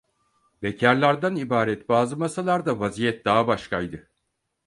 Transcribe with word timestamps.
Bekârlardan 0.63 1.35
ibaret 1.35 1.89
bazı 1.89 2.17
masalarda 2.17 2.79
vaziyet 2.79 3.25
daha 3.25 3.47
başkaydı. 3.47 4.09